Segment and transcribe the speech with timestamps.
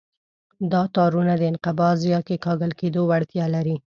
[0.71, 3.75] دا تارونه د انقباض یا کیکاږل کېدو وړتیا لري.